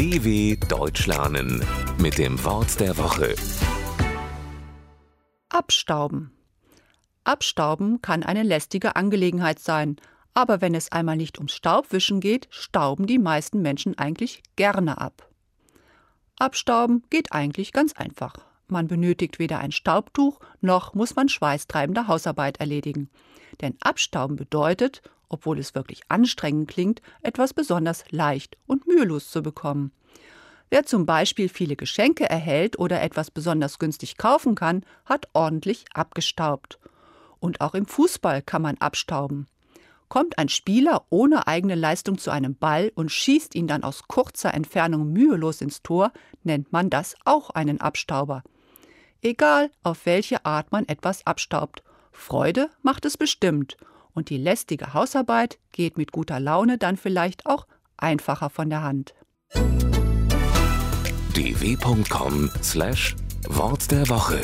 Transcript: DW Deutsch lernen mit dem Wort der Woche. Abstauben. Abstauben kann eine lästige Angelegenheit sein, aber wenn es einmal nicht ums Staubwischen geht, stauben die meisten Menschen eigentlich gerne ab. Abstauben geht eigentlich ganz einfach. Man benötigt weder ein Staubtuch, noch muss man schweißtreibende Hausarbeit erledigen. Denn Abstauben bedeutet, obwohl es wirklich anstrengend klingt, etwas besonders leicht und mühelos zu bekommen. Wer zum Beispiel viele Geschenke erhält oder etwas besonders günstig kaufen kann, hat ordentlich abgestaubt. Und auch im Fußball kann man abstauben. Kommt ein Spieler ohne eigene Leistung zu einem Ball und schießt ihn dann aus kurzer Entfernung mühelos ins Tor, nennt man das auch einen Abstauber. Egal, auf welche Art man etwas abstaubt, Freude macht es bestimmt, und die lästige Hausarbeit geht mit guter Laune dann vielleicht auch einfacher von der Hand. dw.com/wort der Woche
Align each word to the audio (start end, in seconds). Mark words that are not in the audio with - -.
DW 0.00 0.56
Deutsch 0.66 1.06
lernen 1.06 1.62
mit 1.98 2.16
dem 2.16 2.42
Wort 2.42 2.80
der 2.80 2.96
Woche. 2.96 3.34
Abstauben. 5.50 6.32
Abstauben 7.24 8.00
kann 8.00 8.22
eine 8.22 8.42
lästige 8.42 8.96
Angelegenheit 8.96 9.58
sein, 9.58 9.96
aber 10.32 10.62
wenn 10.62 10.74
es 10.74 10.90
einmal 10.90 11.18
nicht 11.18 11.36
ums 11.36 11.52
Staubwischen 11.52 12.20
geht, 12.20 12.48
stauben 12.48 13.06
die 13.06 13.18
meisten 13.18 13.60
Menschen 13.60 13.98
eigentlich 13.98 14.42
gerne 14.56 14.96
ab. 14.96 15.28
Abstauben 16.38 17.02
geht 17.10 17.32
eigentlich 17.32 17.70
ganz 17.72 17.92
einfach. 17.92 18.32
Man 18.68 18.86
benötigt 18.86 19.38
weder 19.38 19.58
ein 19.58 19.70
Staubtuch, 19.70 20.40
noch 20.62 20.94
muss 20.94 21.14
man 21.14 21.28
schweißtreibende 21.28 22.08
Hausarbeit 22.08 22.56
erledigen. 22.56 23.10
Denn 23.60 23.76
Abstauben 23.82 24.36
bedeutet, 24.36 25.02
obwohl 25.30 25.58
es 25.58 25.74
wirklich 25.74 26.02
anstrengend 26.08 26.68
klingt, 26.68 27.00
etwas 27.22 27.54
besonders 27.54 28.04
leicht 28.10 28.58
und 28.66 28.86
mühelos 28.86 29.30
zu 29.30 29.42
bekommen. 29.42 29.92
Wer 30.68 30.84
zum 30.84 31.06
Beispiel 31.06 31.48
viele 31.48 31.74
Geschenke 31.74 32.28
erhält 32.28 32.78
oder 32.78 33.00
etwas 33.02 33.30
besonders 33.30 33.78
günstig 33.78 34.18
kaufen 34.18 34.54
kann, 34.54 34.84
hat 35.04 35.28
ordentlich 35.32 35.86
abgestaubt. 35.94 36.78
Und 37.40 37.60
auch 37.60 37.74
im 37.74 37.86
Fußball 37.86 38.42
kann 38.42 38.62
man 38.62 38.76
abstauben. 38.78 39.48
Kommt 40.08 40.38
ein 40.38 40.48
Spieler 40.48 41.06
ohne 41.10 41.46
eigene 41.46 41.74
Leistung 41.74 42.18
zu 42.18 42.30
einem 42.30 42.54
Ball 42.54 42.92
und 42.94 43.10
schießt 43.10 43.54
ihn 43.54 43.66
dann 43.66 43.82
aus 43.82 44.02
kurzer 44.06 44.54
Entfernung 44.54 45.12
mühelos 45.12 45.60
ins 45.60 45.82
Tor, 45.82 46.12
nennt 46.44 46.72
man 46.72 46.90
das 46.90 47.14
auch 47.24 47.50
einen 47.50 47.80
Abstauber. 47.80 48.42
Egal, 49.22 49.70
auf 49.82 50.06
welche 50.06 50.44
Art 50.44 50.72
man 50.72 50.86
etwas 50.88 51.26
abstaubt, 51.26 51.82
Freude 52.12 52.70
macht 52.82 53.04
es 53.04 53.16
bestimmt, 53.16 53.76
und 54.14 54.30
die 54.30 54.38
lästige 54.38 54.94
Hausarbeit 54.94 55.58
geht 55.72 55.98
mit 55.98 56.12
guter 56.12 56.38
Laune 56.40 56.78
dann 56.78 56.96
vielleicht 56.96 57.44
auch 57.46 57.66
einfacher 57.96 58.50
von 58.50 58.70
der 58.70 58.82
Hand. 58.82 59.14
dw.com/wort 61.34 63.90
der 63.90 64.08
Woche 64.08 64.40